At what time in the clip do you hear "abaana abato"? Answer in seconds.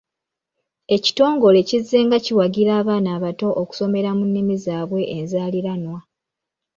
2.81-3.47